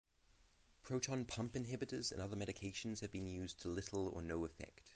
Proton 0.81 1.25
pump 1.25 1.53
inhibitors 1.53 2.11
and 2.11 2.19
other 2.19 2.35
medications 2.35 3.01
have 3.01 3.11
been 3.11 3.27
used 3.27 3.61
to 3.61 3.69
little 3.69 4.07
or 4.07 4.23
no 4.23 4.43
effect. 4.45 4.89